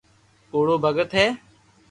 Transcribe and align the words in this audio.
ڪوڙو 0.51 0.75
ڀگت 0.83 1.11
ھي 1.19 1.25